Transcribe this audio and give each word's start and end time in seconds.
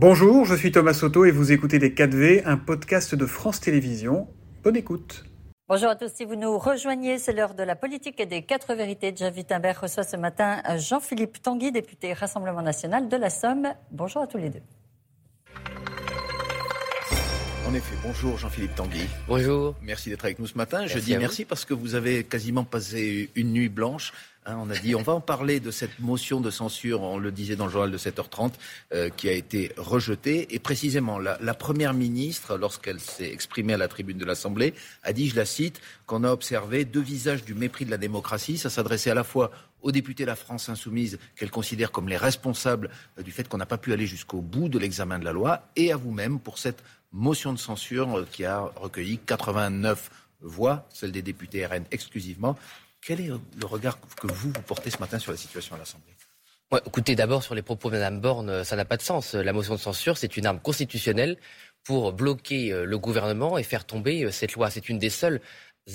Bonjour, 0.00 0.44
je 0.44 0.54
suis 0.54 0.70
Thomas 0.70 0.94
Soto 0.94 1.24
et 1.24 1.32
vous 1.32 1.50
écoutez 1.50 1.80
Les 1.80 1.90
4V, 1.90 2.42
un 2.44 2.56
podcast 2.56 3.16
de 3.16 3.26
France 3.26 3.58
Télévisions. 3.58 4.28
Bonne 4.62 4.76
écoute. 4.76 5.24
Bonjour 5.68 5.88
à 5.88 5.96
tous. 5.96 6.12
Si 6.14 6.24
vous 6.24 6.36
nous 6.36 6.56
rejoignez, 6.56 7.18
c'est 7.18 7.32
l'heure 7.32 7.54
de 7.54 7.64
la 7.64 7.74
politique 7.74 8.20
et 8.20 8.26
des 8.26 8.42
quatre 8.42 8.76
vérités. 8.76 9.12
Jean 9.16 9.32
Wittenberg 9.34 9.76
reçoit 9.76 10.04
ce 10.04 10.16
matin 10.16 10.62
Jean-Philippe 10.76 11.42
Tanguy, 11.42 11.72
député 11.72 12.12
Rassemblement 12.12 12.62
national 12.62 13.08
de 13.08 13.16
la 13.16 13.28
Somme. 13.28 13.72
Bonjour 13.90 14.22
à 14.22 14.28
tous 14.28 14.38
les 14.38 14.50
deux. 14.50 14.62
En 17.68 17.74
effet, 17.74 17.96
bonjour 18.04 18.38
Jean-Philippe 18.38 18.76
Tanguy. 18.76 19.04
Bonjour. 19.26 19.74
Merci 19.82 20.10
d'être 20.10 20.24
avec 20.24 20.38
nous 20.38 20.46
ce 20.46 20.56
matin. 20.56 20.86
Je 20.86 21.00
dis 21.00 21.16
merci 21.18 21.44
parce 21.44 21.64
que 21.64 21.74
vous 21.74 21.96
avez 21.96 22.22
quasiment 22.22 22.62
passé 22.62 23.30
une 23.34 23.52
nuit 23.52 23.68
blanche 23.68 24.12
Hein, 24.48 24.56
on 24.62 24.70
a 24.70 24.78
dit, 24.78 24.94
on 24.94 25.02
va 25.02 25.12
en 25.12 25.20
parler 25.20 25.60
de 25.60 25.70
cette 25.70 25.98
motion 25.98 26.40
de 26.40 26.50
censure, 26.50 27.02
on 27.02 27.18
le 27.18 27.30
disait 27.30 27.54
dans 27.54 27.66
le 27.66 27.70
journal 27.70 27.90
de 27.90 27.98
7h30, 27.98 28.52
euh, 28.94 29.10
qui 29.10 29.28
a 29.28 29.32
été 29.32 29.72
rejetée. 29.76 30.54
Et 30.54 30.58
précisément, 30.58 31.18
la, 31.18 31.36
Première 31.52 31.92
ministre, 31.92 32.56
lorsqu'elle 32.56 32.98
s'est 32.98 33.30
exprimée 33.30 33.74
à 33.74 33.76
la 33.76 33.88
tribune 33.88 34.16
de 34.16 34.24
l'Assemblée, 34.24 34.72
a 35.02 35.12
dit, 35.12 35.28
je 35.28 35.36
la 35.36 35.44
cite, 35.44 35.82
qu'on 36.06 36.24
a 36.24 36.30
observé 36.30 36.86
deux 36.86 37.02
visages 37.02 37.44
du 37.44 37.52
mépris 37.52 37.84
de 37.84 37.90
la 37.90 37.98
démocratie. 37.98 38.56
Ça 38.56 38.70
s'adressait 38.70 39.10
à 39.10 39.14
la 39.14 39.24
fois 39.24 39.50
aux 39.82 39.92
députés 39.92 40.22
de 40.22 40.28
la 40.28 40.36
France 40.36 40.70
insoumise, 40.70 41.18
qu'elle 41.36 41.50
considère 41.50 41.92
comme 41.92 42.08
les 42.08 42.16
responsables 42.16 42.88
euh, 43.18 43.22
du 43.22 43.32
fait 43.32 43.46
qu'on 43.48 43.58
n'a 43.58 43.66
pas 43.66 43.76
pu 43.76 43.92
aller 43.92 44.06
jusqu'au 44.06 44.40
bout 44.40 44.70
de 44.70 44.78
l'examen 44.78 45.18
de 45.18 45.26
la 45.26 45.32
loi, 45.32 45.68
et 45.76 45.92
à 45.92 45.96
vous-même 45.98 46.40
pour 46.40 46.56
cette 46.56 46.82
motion 47.12 47.52
de 47.52 47.58
censure 47.58 48.20
euh, 48.20 48.26
qui 48.32 48.46
a 48.46 48.60
recueilli 48.76 49.18
89 49.18 50.10
voix, 50.40 50.86
celle 50.88 51.12
des 51.12 51.22
députés 51.22 51.66
RN 51.66 51.84
exclusivement. 51.90 52.56
Quel 53.00 53.20
est 53.20 53.28
le 53.28 53.66
regard 53.66 53.98
que 54.00 54.26
vous, 54.26 54.50
vous 54.52 54.62
portez 54.62 54.90
ce 54.90 54.98
matin 54.98 55.18
sur 55.18 55.32
la 55.32 55.38
situation 55.38 55.74
à 55.76 55.78
l'Assemblée? 55.78 56.14
Écoutez, 56.84 57.16
d'abord 57.16 57.42
sur 57.42 57.54
les 57.54 57.62
propos 57.62 57.88
de 57.88 57.96
Mme 57.96 58.20
Borne, 58.20 58.62
ça 58.62 58.76
n'a 58.76 58.84
pas 58.84 58.98
de 58.98 59.02
sens. 59.02 59.32
La 59.34 59.54
motion 59.54 59.74
de 59.74 59.80
censure, 59.80 60.18
c'est 60.18 60.36
une 60.36 60.44
arme 60.44 60.60
constitutionnelle 60.60 61.38
pour 61.82 62.12
bloquer 62.12 62.70
euh, 62.70 62.84
le 62.84 62.98
gouvernement 62.98 63.56
et 63.56 63.62
faire 63.62 63.86
tomber 63.86 64.24
euh, 64.24 64.30
cette 64.30 64.52
loi. 64.52 64.68
C'est 64.68 64.90
une 64.90 64.98
des 64.98 65.08
seules 65.08 65.40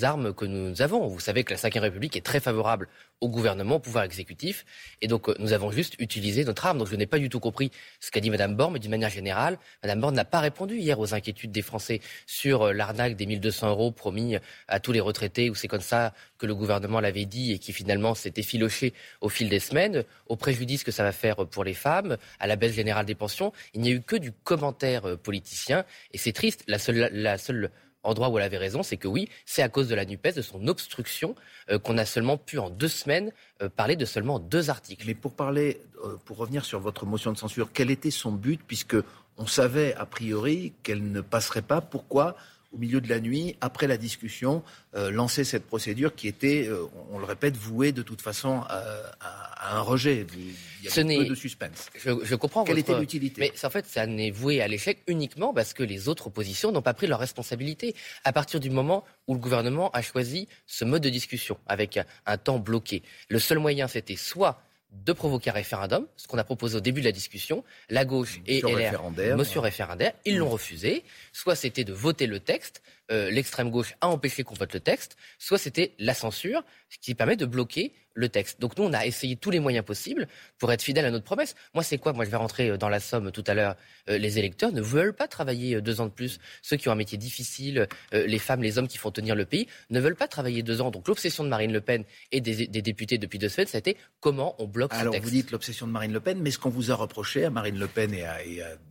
armes 0.02 0.34
que 0.34 0.44
nous 0.44 0.82
avons. 0.82 1.06
Vous 1.06 1.20
savez 1.20 1.44
que 1.44 1.54
la 1.54 1.70
Ve 1.70 1.82
République 1.82 2.16
est 2.16 2.24
très 2.24 2.40
favorable 2.40 2.88
au 3.20 3.28
gouvernement, 3.28 3.76
au 3.76 3.78
pouvoir 3.78 4.04
exécutif. 4.04 4.64
Et 5.00 5.06
donc, 5.06 5.28
euh, 5.28 5.34
nous 5.38 5.52
avons 5.52 5.70
juste 5.70 5.94
utilisé 5.98 6.44
notre 6.44 6.66
arme. 6.66 6.78
Donc, 6.78 6.88
je 6.88 6.96
n'ai 6.96 7.06
pas 7.06 7.18
du 7.18 7.28
tout 7.28 7.40
compris 7.40 7.70
ce 8.00 8.10
qu'a 8.10 8.20
dit 8.20 8.30
Mme 8.30 8.56
Borne, 8.56 8.72
mais 8.72 8.78
d'une 8.80 8.90
manière 8.90 9.10
générale, 9.10 9.58
Mme 9.82 10.00
Borne 10.00 10.14
n'a 10.14 10.24
pas 10.24 10.40
répondu 10.40 10.76
hier 10.76 10.98
aux 10.98 11.14
inquiétudes 11.14 11.52
des 11.52 11.62
Français 11.62 12.00
sur 12.26 12.62
euh, 12.62 12.72
l'arnaque 12.72 13.16
des 13.16 13.26
1200 13.26 13.68
euros 13.70 13.92
promis 13.92 14.36
à 14.68 14.80
tous 14.80 14.92
les 14.92 15.00
retraités, 15.00 15.48
ou 15.50 15.54
c'est 15.54 15.68
comme 15.68 15.80
ça 15.80 16.12
que 16.38 16.46
le 16.46 16.54
gouvernement 16.54 17.00
l'avait 17.00 17.26
dit 17.26 17.52
et 17.52 17.58
qui 17.58 17.72
finalement 17.72 18.14
s'est 18.14 18.34
effiloché 18.36 18.94
au 19.20 19.28
fil 19.28 19.48
des 19.48 19.60
semaines, 19.60 20.04
au 20.26 20.36
préjudice 20.36 20.82
que 20.82 20.90
ça 20.90 21.04
va 21.04 21.12
faire 21.12 21.46
pour 21.46 21.64
les 21.64 21.74
femmes, 21.74 22.16
à 22.40 22.46
la 22.46 22.56
baisse 22.56 22.74
générale 22.74 23.06
des 23.06 23.14
pensions. 23.14 23.52
Il 23.74 23.80
n'y 23.80 23.90
a 23.90 23.92
eu 23.92 24.00
que 24.00 24.16
du 24.16 24.32
commentaire 24.32 25.08
euh, 25.08 25.16
politicien. 25.16 25.84
Et 26.12 26.18
c'est 26.18 26.32
triste. 26.32 26.64
La 26.66 26.78
seule 26.78 27.70
endroit 28.04 28.28
où 28.28 28.38
elle 28.38 28.44
avait 28.44 28.58
raison, 28.58 28.82
c'est 28.82 28.96
que 28.96 29.08
oui, 29.08 29.28
c'est 29.46 29.62
à 29.62 29.68
cause 29.68 29.88
de 29.88 29.94
la 29.94 30.04
NUPES, 30.04 30.34
de 30.36 30.42
son 30.42 30.68
obstruction, 30.68 31.34
euh, 31.70 31.78
qu'on 31.78 31.98
a 31.98 32.04
seulement 32.04 32.36
pu 32.36 32.58
en 32.58 32.70
deux 32.70 32.88
semaines 32.88 33.32
euh, 33.62 33.68
parler 33.68 33.96
de 33.96 34.04
seulement 34.04 34.38
deux 34.38 34.70
articles. 34.70 35.04
Mais 35.06 35.14
pour 35.14 35.34
parler, 35.34 35.80
euh, 36.04 36.16
pour 36.24 36.36
revenir 36.36 36.64
sur 36.64 36.80
votre 36.80 37.06
motion 37.06 37.32
de 37.32 37.38
censure, 37.38 37.70
quel 37.72 37.90
était 37.90 38.10
son 38.10 38.32
but, 38.32 38.60
puisque 38.66 38.96
on 39.36 39.46
savait 39.46 39.94
a 39.94 40.06
priori 40.06 40.72
qu'elle 40.82 41.10
ne 41.10 41.20
passerait 41.20 41.62
pas? 41.62 41.80
Pourquoi 41.80 42.36
au 42.74 42.78
milieu 42.78 43.00
de 43.00 43.08
la 43.08 43.20
nuit, 43.20 43.56
après 43.60 43.86
la 43.86 43.96
discussion, 43.96 44.62
euh, 44.94 45.10
lancer 45.10 45.44
cette 45.44 45.64
procédure 45.64 46.14
qui 46.14 46.28
était, 46.28 46.66
euh, 46.66 46.86
on 47.12 47.18
le 47.18 47.24
répète, 47.24 47.56
vouée 47.56 47.92
de 47.92 48.02
toute 48.02 48.20
façon 48.20 48.62
à, 48.68 49.76
un 49.76 49.80
rejet. 49.80 50.26
Il 50.36 50.84
y 50.84 50.88
a 50.88 51.18
peu 51.18 51.24
de 51.24 51.34
suspense. 51.34 51.88
Je, 51.96 52.34
comprends. 52.34 52.64
Quelle 52.64 52.78
était 52.78 52.98
l'utilité? 52.98 53.40
Mais 53.40 53.52
en 53.64 53.70
fait, 53.70 53.86
ça 53.86 54.06
n'est 54.06 54.30
voué 54.30 54.60
à 54.60 54.68
l'échec 54.68 54.98
uniquement 55.06 55.54
parce 55.54 55.72
que 55.72 55.82
les 55.82 56.08
autres 56.08 56.26
oppositions 56.26 56.70
n'ont 56.70 56.82
pas 56.82 56.94
pris 56.94 57.06
leurs 57.06 57.20
responsabilités. 57.20 57.94
À 58.24 58.32
partir 58.32 58.60
du 58.60 58.70
moment 58.70 59.04
où 59.26 59.34
le 59.34 59.40
gouvernement 59.40 59.90
a 59.92 60.02
choisi 60.02 60.48
ce 60.66 60.84
mode 60.84 61.02
de 61.02 61.08
discussion 61.08 61.56
avec 61.66 61.98
un 62.26 62.36
temps 62.36 62.58
bloqué, 62.58 63.02
le 63.30 63.38
seul 63.38 63.58
moyen, 63.58 63.88
c'était 63.88 64.16
soit 64.16 64.60
de 65.04 65.12
provoquer 65.12 65.50
un 65.50 65.54
référendum, 65.54 66.06
ce 66.16 66.26
qu'on 66.26 66.38
a 66.38 66.44
proposé 66.44 66.76
au 66.76 66.80
début 66.80 67.00
de 67.00 67.06
la 67.06 67.12
discussion. 67.12 67.64
La 67.90 68.04
gauche 68.04 68.40
et 68.46 68.60
LR, 68.60 68.76
référendaire, 68.76 69.36
motion 69.36 69.60
référendaire, 69.60 70.12
ils 70.24 70.38
l'ont 70.38 70.48
refusé. 70.48 71.04
Soit 71.32 71.56
c'était 71.56 71.84
de 71.84 71.92
voter 71.92 72.26
le 72.26 72.40
texte, 72.40 72.82
euh, 73.10 73.30
l'extrême 73.30 73.70
gauche 73.70 73.94
a 74.00 74.08
empêché 74.08 74.44
qu'on 74.44 74.54
vote 74.54 74.72
le 74.72 74.80
texte, 74.80 75.16
soit 75.38 75.58
c'était 75.58 75.92
la 75.98 76.14
censure, 76.14 76.64
ce 76.88 76.96
qui 76.98 77.14
permet 77.14 77.36
de 77.36 77.44
bloquer 77.44 77.92
le 78.14 78.28
texte. 78.30 78.60
Donc 78.60 78.78
nous, 78.78 78.84
on 78.84 78.92
a 78.92 79.04
essayé 79.04 79.36
tous 79.36 79.50
les 79.50 79.60
moyens 79.60 79.84
possibles 79.84 80.26
pour 80.58 80.72
être 80.72 80.80
fidèle 80.80 81.04
à 81.04 81.10
notre 81.10 81.24
promesse. 81.24 81.54
Moi, 81.74 81.82
c'est 81.82 81.98
quoi? 81.98 82.12
Moi, 82.12 82.24
je 82.24 82.30
vais 82.30 82.36
rentrer 82.36 82.70
euh, 82.70 82.76
dans 82.78 82.88
la 82.88 83.00
somme 83.00 83.30
tout 83.30 83.44
à 83.46 83.52
l'heure. 83.52 83.76
Euh, 84.08 84.16
les 84.16 84.38
électeurs 84.38 84.72
ne 84.72 84.80
veulent 84.80 85.12
pas 85.12 85.28
travailler 85.28 85.80
deux 85.82 86.00
ans 86.00 86.06
de 86.06 86.12
plus. 86.12 86.38
Ceux 86.62 86.76
qui 86.76 86.88
ont 86.88 86.92
un 86.92 86.96
métier 86.96 87.18
difficile, 87.18 87.88
les 88.12 88.38
femmes, 88.38 88.62
les 88.62 88.78
hommes 88.78 88.88
qui 88.88 88.98
font 88.98 89.10
tenir 89.10 89.34
le 89.34 89.44
pays, 89.44 89.66
ne 89.90 90.00
veulent 90.00 90.16
pas 90.16 90.28
travailler 90.28 90.62
deux 90.62 90.80
ans. 90.80 90.90
Donc 90.90 91.08
l'obsession 91.08 91.44
de 91.44 91.48
Marine 91.48 91.72
Le 91.72 91.80
Pen 91.80 92.04
et 92.32 92.40
des, 92.40 92.66
députés 92.66 93.18
depuis 93.18 93.38
deux 93.38 93.48
semaines, 93.48 93.66
ça 93.66 93.76
a 93.76 93.80
été 93.80 93.96
comment 94.20 94.54
on 94.58 94.66
bloque 94.66 94.83
Alors, 94.92 95.14
ce 95.14 95.18
texte. 95.18 95.24
vous 95.24 95.36
dites 95.36 95.50
l'obsession 95.50 95.86
de 95.86 95.92
Marine 95.92 96.12
Le 96.12 96.20
Pen, 96.20 96.38
mais 96.40 96.50
ce 96.50 96.58
qu'on 96.58 96.70
vous 96.70 96.90
a 96.90 96.94
reproché 96.94 97.44
à 97.44 97.50
Marine 97.50 97.78
Le 97.78 97.86
Pen 97.86 98.12
et 98.12 98.24
à, 98.24 98.36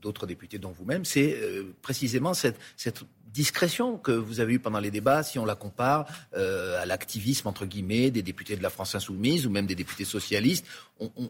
d'autres 0.01 0.25
députés 0.27 0.59
dont 0.59 0.71
vous-même, 0.71 1.05
c'est 1.05 1.37
précisément 1.81 2.33
cette, 2.33 2.59
cette 2.77 3.03
discrétion 3.33 3.97
que 3.97 4.11
vous 4.11 4.39
avez 4.39 4.53
eue 4.53 4.59
pendant 4.59 4.79
les 4.79 4.91
débats, 4.91 5.23
si 5.23 5.39
on 5.39 5.45
la 5.45 5.55
compare 5.55 6.05
euh, 6.37 6.81
à 6.81 6.85
l'activisme, 6.85 7.47
entre 7.47 7.65
guillemets, 7.65 8.11
des 8.11 8.21
députés 8.21 8.55
de 8.55 8.61
la 8.61 8.69
France 8.69 8.95
insoumise 8.95 9.47
ou 9.47 9.49
même 9.49 9.65
des 9.65 9.75
députés 9.75 10.05
socialistes. 10.05 10.65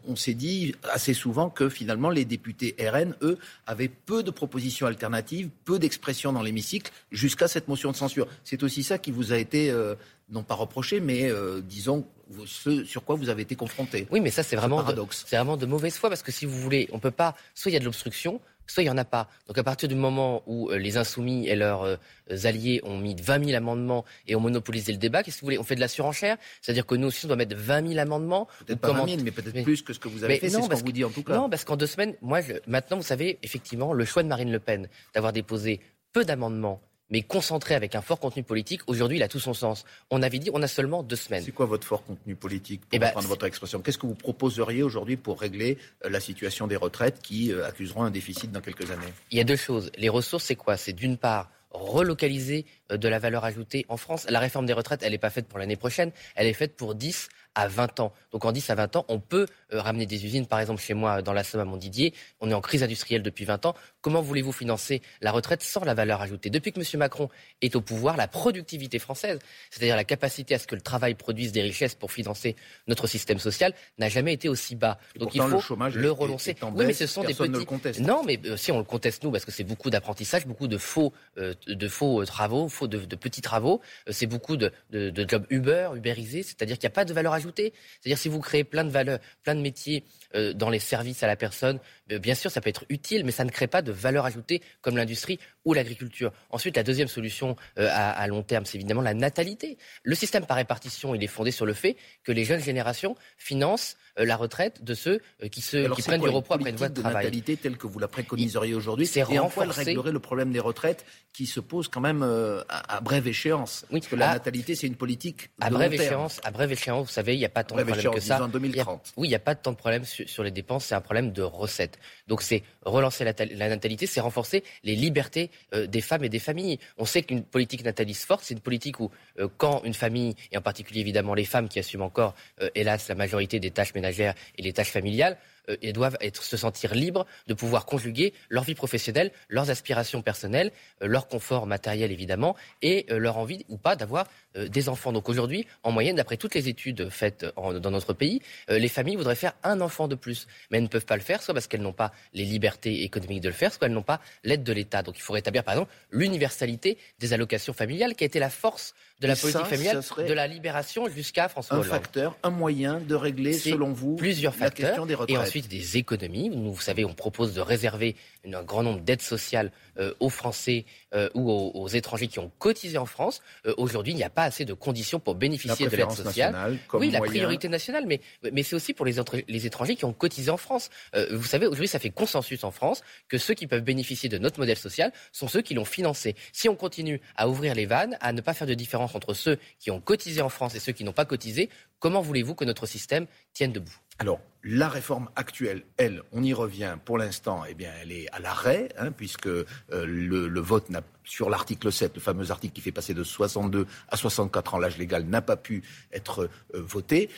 On, 0.06 0.14
s'est 0.14 0.34
dit 0.34 0.76
assez 0.92 1.14
souvent 1.14 1.50
que 1.50 1.68
finalement 1.68 2.10
les 2.10 2.24
députés 2.24 2.76
RN, 2.78 3.16
eux, 3.22 3.38
avaient 3.66 3.88
peu 3.88 4.22
de 4.22 4.30
propositions 4.30 4.86
alternatives, 4.86 5.48
peu 5.64 5.80
d'expressions 5.80 6.32
dans 6.32 6.42
l'hémicycle 6.42 6.92
jusqu'à 7.10 7.48
cette 7.48 7.66
motion 7.66 7.90
de 7.90 7.96
censure. 7.96 8.28
C'est 8.44 8.62
aussi 8.62 8.84
ça 8.84 8.98
qui 8.98 9.10
vous 9.10 9.32
a 9.32 9.38
été, 9.38 9.70
euh, 9.70 9.96
non 10.30 10.42
pas 10.42 10.54
reproché, 10.54 11.00
mais 11.00 11.30
euh, 11.30 11.60
disons, 11.60 12.06
ce 12.46 12.84
sur 12.84 13.04
quoi 13.04 13.16
vous 13.16 13.28
avez 13.28 13.42
été 13.42 13.56
confronté. 13.56 14.06
Oui, 14.10 14.20
mais 14.20 14.30
ça 14.30 14.42
c'est 14.42 14.56
vraiment, 14.56 14.84
c'est 15.10 15.36
vraiment 15.36 15.56
de 15.56 15.66
mauvaise 15.66 15.96
foi 15.96 16.08
parce 16.08 16.22
que 16.22 16.32
si 16.32 16.46
vous 16.46 16.58
voulez, 16.58 16.88
on 16.92 16.98
peut 16.98 17.10
pas, 17.10 17.34
soit 17.54 17.70
il 17.70 17.74
y 17.74 17.76
a 17.76 17.80
de 17.80 17.84
l'obstruction, 17.84 18.40
soit 18.66 18.82
il 18.82 18.86
n'y 18.86 18.90
en 18.90 18.98
a 18.98 19.04
pas. 19.04 19.28
Donc 19.46 19.58
à 19.58 19.62
partir 19.62 19.88
du 19.88 19.94
moment 19.94 20.42
où 20.46 20.70
euh, 20.70 20.78
les 20.78 20.96
insoumis 20.96 21.46
et 21.48 21.54
leurs 21.54 21.82
euh, 21.82 21.96
alliés 22.44 22.80
ont 22.84 22.98
mis 22.98 23.14
20 23.14 23.44
000 23.46 23.56
amendements 23.56 24.04
et 24.26 24.34
ont 24.34 24.40
monopolisé 24.40 24.92
le 24.92 24.98
débat, 24.98 25.22
qu'est-ce 25.22 25.36
que 25.36 25.40
vous 25.42 25.46
voulez 25.46 25.58
On 25.58 25.64
fait 25.64 25.74
de 25.74 25.80
la 25.80 25.88
surenchère? 25.88 26.36
C'est-à-dire 26.62 26.86
que 26.86 26.94
nous 26.94 27.08
aussi, 27.08 27.26
on 27.26 27.28
doit 27.28 27.36
mettre 27.36 27.56
20 27.56 27.88
000 27.88 28.00
amendements 28.00 28.48
Peut-être 28.66 28.80
pas 28.80 28.92
20 28.92 29.08
000, 29.08 29.22
mais 29.22 29.30
peut-être 29.30 29.62
plus 29.62 29.82
que 29.82 29.92
ce 29.92 29.98
que 29.98 30.08
vous 30.08 30.24
avez 30.24 30.38
fait, 30.38 30.48
c'est 30.48 30.60
ce 30.60 30.68
qu'on 30.68 30.76
vous 30.76 30.92
dit 30.92 31.04
en 31.04 31.10
tout 31.10 31.22
cas. 31.22 31.36
Non, 31.36 31.50
parce 31.50 31.64
qu'en 31.64 31.76
deux 31.76 31.86
semaines, 31.86 32.14
moi, 32.22 32.40
maintenant, 32.66 32.96
vous 32.96 33.02
savez, 33.02 33.38
effectivement, 33.42 33.92
le 33.92 34.04
choix 34.04 34.22
de 34.22 34.28
Marine 34.28 34.50
Le 34.50 34.60
Pen 34.60 34.88
d'avoir 35.14 35.32
déposé 35.32 35.80
peu 36.12 36.24
d'amendements 36.24 36.80
mais 37.14 37.22
concentré 37.22 37.76
avec 37.76 37.94
un 37.94 38.02
fort 38.02 38.18
contenu 38.18 38.42
politique, 38.42 38.80
aujourd'hui, 38.88 39.18
il 39.18 39.22
a 39.22 39.28
tout 39.28 39.38
son 39.38 39.54
sens. 39.54 39.84
On 40.10 40.20
avait 40.20 40.40
dit, 40.40 40.50
on 40.52 40.60
a 40.62 40.66
seulement 40.66 41.04
deux 41.04 41.14
semaines. 41.14 41.44
C'est 41.44 41.52
quoi 41.52 41.64
votre 41.64 41.86
fort 41.86 42.02
contenu 42.02 42.34
politique, 42.34 42.80
pour 42.90 42.98
prendre 42.98 43.28
votre 43.28 43.46
expression? 43.46 43.80
Qu'est-ce 43.80 43.98
que 43.98 44.06
vous 44.08 44.16
proposeriez 44.16 44.82
aujourd'hui 44.82 45.16
pour 45.16 45.38
régler 45.38 45.78
euh, 46.04 46.08
la 46.10 46.18
situation 46.18 46.66
des 46.66 46.74
retraites 46.74 47.22
qui 47.22 47.52
euh, 47.52 47.68
accuseront 47.68 48.02
un 48.02 48.10
déficit 48.10 48.50
dans 48.50 48.60
quelques 48.60 48.90
années? 48.90 49.12
Il 49.30 49.38
y 49.38 49.40
a 49.40 49.44
deux 49.44 49.54
choses. 49.54 49.92
Les 49.96 50.08
ressources, 50.08 50.42
c'est 50.42 50.56
quoi? 50.56 50.76
C'est 50.76 50.92
d'une 50.92 51.16
part 51.16 51.52
relocaliser 51.70 52.66
euh, 52.90 52.96
de 52.96 53.06
la 53.06 53.20
valeur 53.20 53.44
ajoutée 53.44 53.86
en 53.88 53.96
France. 53.96 54.26
La 54.28 54.40
réforme 54.40 54.66
des 54.66 54.72
retraites, 54.72 55.04
elle 55.04 55.12
n'est 55.12 55.18
pas 55.18 55.30
faite 55.30 55.46
pour 55.46 55.60
l'année 55.60 55.76
prochaine, 55.76 56.10
elle 56.34 56.48
est 56.48 56.52
faite 56.52 56.74
pour 56.76 56.96
10 56.96 57.28
à 57.54 57.68
20 57.68 58.00
ans. 58.00 58.12
Donc 58.32 58.44
en 58.44 58.52
10 58.52 58.70
à 58.70 58.74
20 58.74 58.96
ans, 58.96 59.04
on 59.08 59.20
peut 59.20 59.46
euh, 59.72 59.80
ramener 59.80 60.06
des 60.06 60.24
usines. 60.24 60.46
Par 60.46 60.60
exemple, 60.60 60.80
chez 60.80 60.94
moi, 60.94 61.22
dans 61.22 61.32
la 61.32 61.44
Somme 61.44 61.60
à 61.60 61.64
Montdidier, 61.64 62.12
on 62.40 62.50
est 62.50 62.54
en 62.54 62.60
crise 62.60 62.82
industrielle 62.82 63.22
depuis 63.22 63.44
20 63.44 63.66
ans. 63.66 63.74
Comment 64.00 64.22
voulez-vous 64.22 64.52
financer 64.52 65.02
la 65.20 65.32
retraite 65.32 65.62
sans 65.62 65.84
la 65.84 65.94
valeur 65.94 66.20
ajoutée? 66.20 66.50
Depuis 66.50 66.72
que 66.72 66.80
M. 66.80 66.86
Macron 66.98 67.28
est 67.62 67.76
au 67.76 67.80
pouvoir, 67.80 68.16
la 68.16 68.28
productivité 68.28 68.98
française, 68.98 69.38
c'est-à-dire 69.70 69.96
la 69.96 70.04
capacité 70.04 70.54
à 70.54 70.58
ce 70.58 70.66
que 70.66 70.74
le 70.74 70.80
travail 70.80 71.14
produise 71.14 71.52
des 71.52 71.62
richesses 71.62 71.94
pour 71.94 72.12
financer 72.12 72.56
notre 72.88 73.06
système 73.06 73.38
social, 73.38 73.72
n'a 73.98 74.08
jamais 74.08 74.32
été 74.32 74.48
aussi 74.48 74.74
bas. 74.74 74.98
Donc 75.16 75.34
il 75.34 75.40
faut 75.40 75.48
le, 75.48 75.60
chômage 75.60 75.94
le 75.94 76.10
relancer. 76.10 76.56
oui, 76.74 76.86
mais 76.86 76.92
ce 76.92 77.06
sont 77.06 77.22
des 77.22 77.34
petits. 77.34 77.50
Ne 77.50 77.58
le 77.58 77.64
conteste. 77.64 78.00
Non, 78.00 78.22
mais 78.24 78.40
euh, 78.46 78.56
si 78.56 78.72
on 78.72 78.78
le 78.78 78.84
conteste 78.84 79.22
nous, 79.22 79.30
parce 79.30 79.44
que 79.44 79.52
c'est 79.52 79.64
beaucoup 79.64 79.90
d'apprentissage, 79.90 80.46
beaucoup 80.46 80.68
de 80.68 80.78
faux, 80.78 81.12
de 81.36 81.88
faux 81.88 82.24
travaux, 82.24 82.68
faux 82.68 82.88
de, 82.88 82.98
petits 83.14 83.42
travaux. 83.42 83.80
c'est 84.10 84.26
beaucoup 84.26 84.56
de, 84.56 84.72
de, 84.90 85.28
jobs 85.28 85.46
Uber, 85.50 85.90
Uberisés, 85.94 86.42
c'est-à-dire 86.42 86.76
qu'il 86.76 86.86
n'y 86.88 86.92
a 86.92 86.96
pas 86.96 87.04
de 87.04 87.12
valeur 87.12 87.32
ajoutée 87.32 87.43
c'est-à-dire 87.56 88.18
si 88.18 88.28
vous 88.28 88.40
créez 88.40 88.64
plein 88.64 88.84
de 88.84 88.90
valeurs, 88.90 89.18
plein 89.42 89.54
de 89.54 89.60
métiers 89.60 90.04
euh, 90.34 90.52
dans 90.52 90.70
les 90.70 90.78
services 90.78 91.22
à 91.22 91.26
la 91.26 91.36
personne, 91.36 91.78
euh, 92.10 92.18
bien 92.18 92.34
sûr, 92.34 92.50
ça 92.50 92.60
peut 92.60 92.70
être 92.70 92.84
utile, 92.88 93.24
mais 93.24 93.30
ça 93.30 93.44
ne 93.44 93.50
crée 93.50 93.66
pas 93.66 93.82
de 93.82 93.92
valeur 93.92 94.24
ajoutée 94.24 94.62
comme 94.80 94.96
l'industrie 94.96 95.38
ou 95.64 95.74
l'agriculture. 95.74 96.32
Ensuite, 96.50 96.76
la 96.76 96.82
deuxième 96.82 97.08
solution 97.08 97.56
euh, 97.78 97.88
à, 97.90 98.26
long 98.26 98.42
terme, 98.42 98.64
c'est 98.66 98.76
évidemment 98.76 99.00
la 99.00 99.14
natalité. 99.14 99.78
Le 100.02 100.14
système 100.14 100.44
par 100.44 100.56
répartition, 100.56 101.14
il 101.14 101.22
est 101.22 101.28
fondé 101.28 101.50
sur 101.50 101.66
le 101.66 101.72
fait 101.72 101.96
que 102.22 102.32
les 102.32 102.44
jeunes 102.44 102.60
générations 102.60 103.16
financent 103.38 103.96
la 104.16 104.36
retraite 104.36 104.84
de 104.84 104.94
ceux 104.94 105.20
qui, 105.50 105.60
se, 105.60 105.92
qui 105.92 106.02
prennent 106.02 106.20
du 106.20 106.28
repos 106.28 106.54
après 106.54 106.70
une 106.70 106.76
voie 106.76 106.88
de, 106.88 107.00
travail. 107.00 107.24
natalité 107.24 107.56
telle 107.56 107.76
que 107.76 107.88
vous 107.88 107.98
la 107.98 108.06
préconiseriez 108.06 108.74
aujourd'hui 108.74 109.10
Et 109.16 109.38
en 109.40 109.48
quoi 109.48 109.64
elle 109.64 109.70
réglerait 109.72 110.12
le 110.12 110.20
problème 110.20 110.52
des 110.52 110.60
retraites 110.60 111.04
qui 111.32 111.46
se 111.46 111.58
pose 111.58 111.88
quand 111.88 112.00
même 112.00 112.22
à, 112.68 113.00
brève 113.00 113.26
échéance? 113.26 113.86
Oui. 113.90 114.00
Parce 114.00 114.10
que 114.10 114.16
la 114.16 114.34
natalité, 114.34 114.74
c'est 114.74 114.86
une 114.86 114.94
politique 114.94 115.50
à 115.60 115.70
brève 115.70 115.92
échéance. 115.94 116.40
À 116.44 116.50
brève 116.50 116.70
échéance, 116.70 117.06
vous 117.06 117.12
savez, 117.12 117.33
il 117.34 117.38
n'y 117.38 117.44
a 117.44 117.50
pas 117.50 117.64
tant 117.64 117.76
de 117.76 117.82
problème 117.82 118.14
que 118.14 118.20
ça. 118.20 118.42
En 118.42 118.48
2030. 118.48 119.12
oui, 119.16 119.28
il 119.28 119.30
n'y 119.30 119.36
a 119.36 119.40
pas 119.40 119.54
tant 119.54 119.72
de 119.72 119.76
problème 119.76 120.04
sur, 120.04 120.42
les 120.42 120.50
dépenses. 120.50 120.86
C'est 120.86 120.94
un 120.94 121.00
problème 121.00 121.32
de 121.32 121.42
recettes. 121.42 121.98
Donc 122.28 122.42
c'est 122.42 122.62
relancer 122.82 123.24
la, 123.24 123.68
natalité, 123.68 124.06
c'est 124.06 124.20
renforcer 124.20 124.64
les 124.82 124.96
libertés 124.96 125.50
euh, 125.74 125.86
des 125.86 126.00
femmes 126.00 126.24
et 126.24 126.28
des 126.28 126.38
familles. 126.38 126.78
On 126.98 127.04
sait 127.04 127.22
qu'une 127.22 127.42
politique 127.42 127.84
nataliste 127.84 128.24
forte, 128.24 128.44
c'est 128.44 128.54
une 128.54 128.60
politique 128.60 129.00
où 129.00 129.10
euh, 129.38 129.48
quand 129.56 129.82
une 129.84 129.94
famille, 129.94 130.34
et 130.52 130.58
en 130.58 130.62
particulier 130.62 131.00
évidemment 131.00 131.34
les 131.34 131.44
femmes 131.44 131.68
qui 131.68 131.78
assument 131.78 132.02
encore, 132.02 132.34
hélas, 132.74 133.08
la 133.08 133.14
majorité 133.14 133.60
des 133.60 133.70
tâches 133.70 133.94
ménagères 133.94 134.34
et 134.58 134.62
les 134.62 134.72
tâches 134.72 134.90
familiales, 134.90 135.36
euh, 135.68 135.76
et 135.82 135.92
doivent 135.92 136.16
se 136.40 136.56
sentir 136.56 136.94
libres 136.94 137.26
de 137.46 137.54
pouvoir 137.54 137.86
conjuguer 137.86 138.32
leur 138.48 138.64
vie 138.64 138.74
professionnelle, 138.74 139.30
leurs 139.48 139.70
aspirations 139.70 140.22
personnelles, 140.22 140.72
euh, 141.02 141.06
leur 141.06 141.28
confort 141.28 141.66
matériel 141.66 142.12
évidemment, 142.12 142.56
et 142.82 143.06
euh, 143.10 143.18
leur 143.18 143.38
envie 143.38 143.64
ou 143.68 143.76
pas 143.76 143.96
d'avoir 143.96 144.26
des 144.56 144.88
enfants. 144.88 145.12
Donc 145.12 145.28
aujourd'hui, 145.28 145.66
en 145.82 145.90
moyenne, 145.90 146.14
d'après 146.14 146.36
toutes 146.36 146.54
les 146.54 146.68
études 146.68 147.10
faites 147.10 147.44
dans 147.56 147.90
notre 147.90 148.12
pays, 148.12 148.40
les 148.68 148.86
familles 148.86 149.16
voudraient 149.16 149.34
faire 149.34 149.54
un 149.64 149.80
enfant 149.80 150.06
de 150.06 150.14
plus, 150.14 150.46
mais 150.70 150.78
elles 150.78 150.84
ne 150.84 150.88
peuvent 150.88 151.06
pas 151.06 151.16
le 151.16 151.22
faire, 151.22 151.42
soit 151.42 151.54
parce 151.54 151.66
qu'elles 151.66 151.82
n'ont 151.82 151.92
pas 151.92 152.12
les 152.34 152.44
libertés 152.44 153.02
économiques 153.02 153.40
de 153.40 153.48
le 153.48 153.54
faire, 153.54 153.72
soit 153.72 153.88
elles 153.88 153.92
n'ont 153.92 154.02
pas 154.02 154.20
l'aide 154.44 154.62
de 154.62 154.72
l'État. 154.72 155.02
Donc 155.02 155.18
il 155.18 155.22
faut 155.22 155.32
rétablir 155.32 155.64
par 155.64 155.74
exemple 155.74 155.92
l'universalité 156.12 156.98
des 157.18 157.32
allocations 157.32 157.72
familiales, 157.72 158.14
qui 158.14 158.22
a 158.22 158.28
été 158.28 158.38
la 158.38 158.48
force 158.48 158.94
de 159.20 159.26
la 159.26 159.36
politique 159.36 159.64
familiale, 159.64 160.02
de 160.26 160.32
la 160.32 160.46
libération 160.46 161.08
jusqu'à 161.08 161.48
François 161.48 161.76
Hollande. 161.76 161.88
Un 161.88 161.94
facteur, 161.94 162.38
un 162.42 162.50
moyen 162.50 163.00
de 163.00 163.14
régler, 163.14 163.52
selon 163.52 163.92
vous, 163.92 164.16
plusieurs 164.16 164.52
la 164.54 164.66
facteurs, 164.66 164.88
question 164.88 165.06
des 165.06 165.14
retraites. 165.14 165.36
Et 165.36 165.38
ensuite 165.38 165.68
des 165.68 165.96
économies. 165.96 166.50
vous 166.50 166.80
savez, 166.80 167.04
on 167.04 167.14
propose 167.14 167.54
de 167.54 167.60
réserver 167.60 168.16
un 168.52 168.62
grand 168.62 168.82
nombre 168.82 169.00
d'aides 169.00 169.22
sociales 169.22 169.70
euh, 169.98 170.12
aux 170.20 170.28
Français 170.28 170.84
euh, 171.14 171.28
ou 171.34 171.50
aux, 171.50 171.88
étrangers 171.88 172.26
qui 172.26 172.38
ont 172.38 172.50
cotisé 172.58 172.98
en 172.98 173.06
France. 173.06 173.40
Euh, 173.66 173.74
aujourd'hui, 173.76 174.12
il 174.12 174.16
n'y 174.16 174.24
a 174.24 174.30
pas 174.30 174.42
assez 174.42 174.64
de 174.64 174.74
conditions 174.74 175.20
pour 175.20 175.34
bénéficier 175.34 175.86
de 175.86 175.96
l'aide 175.96 176.10
sociale. 176.10 176.78
oui, 176.92 177.10
la 177.10 177.20
priorité 177.20 177.68
nationale, 177.68 178.04
mais, 178.06 178.20
mais 178.52 178.62
c'est 178.62 178.76
aussi 178.76 178.92
pour 178.92 179.06
les, 179.06 179.14
les, 179.48 179.66
étrangers 179.66 179.96
qui 179.96 180.04
ont 180.04 180.12
cotisé 180.12 180.50
en 180.50 180.56
France. 180.56 180.90
vous 181.30 181.44
savez, 181.44 181.66
aujourd'hui, 181.66 181.88
ça 181.88 181.98
fait 181.98 182.10
consensus 182.10 182.64
en 182.64 182.70
France 182.70 183.02
que 183.28 183.38
ceux 183.38 183.54
qui 183.54 183.66
peuvent 183.66 183.82
bénéficier 183.82 184.28
de 184.28 184.38
notre 184.38 184.58
modèle 184.58 184.76
social 184.76 185.12
sont 185.32 185.48
ceux 185.48 185.62
qui 185.62 185.74
l'ont 185.74 185.84
financé. 185.84 186.34
Si 186.52 186.68
on 186.68 186.76
continue 186.76 187.20
à 187.36 187.48
ouvrir 187.48 187.74
les 187.74 187.86
vannes, 187.86 188.18
à 188.20 188.32
ne 188.32 188.40
pas 188.40 188.54
faire 188.54 188.66
de 188.66 188.74
différence 188.74 189.14
entre 189.14 189.32
ceux 189.34 189.58
qui 189.78 189.90
ont 189.90 190.00
cotisé 190.00 190.42
en 190.42 190.48
France 190.48 190.74
et 190.74 190.80
ceux 190.80 190.92
qui 190.92 191.04
n'ont 191.04 191.12
pas 191.12 191.24
cotisé, 191.24 191.70
comment 192.04 192.20
voulez-vous 192.20 192.54
que 192.54 192.66
notre 192.66 192.84
système 192.84 193.26
tienne 193.54 193.72
debout? 193.72 193.96
Alors, 194.18 194.38
la 194.62 194.90
réforme 194.90 195.30
actuelle, 195.36 195.84
elle, 195.96 196.20
on 196.32 196.42
y 196.42 196.52
revient 196.52 196.98
pour 197.02 197.16
l'instant, 197.16 197.62
eh 197.66 197.72
bien, 197.72 197.90
elle 197.98 198.12
est 198.12 198.28
à 198.30 198.40
l'arrêt, 198.40 198.90
hein, 198.98 199.10
puisque 199.10 199.46
euh, 199.46 199.64
le, 199.88 200.60
vote 200.60 200.88
sur 201.24 201.48
l'article 201.48 201.90
7, 201.90 202.14
le 202.14 202.20
fameux 202.20 202.50
article 202.50 202.74
qui 202.74 202.82
fait 202.82 202.92
passer 202.92 203.14
de 203.14 203.24
62 203.24 203.86
à 204.10 204.18
64 204.18 204.74
ans 204.74 204.78
l'âge 204.78 204.98
légal, 204.98 205.24
n'a 205.24 205.40
pas 205.40 205.56
pu 205.56 205.82
être 206.12 206.50
euh, 206.74 206.82
voté. 206.82 207.30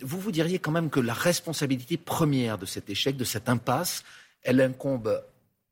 Vous 0.00 0.18
vous 0.18 0.32
diriez 0.32 0.58
quand 0.58 0.72
même 0.72 0.88
que 0.88 1.00
la 1.00 1.12
responsabilité 1.12 1.98
première 1.98 2.56
de 2.56 2.64
cet 2.64 2.88
échec, 2.88 3.18
de 3.18 3.24
cette 3.24 3.50
impasse, 3.50 4.04
elle 4.42 4.62
incombe 4.62 5.22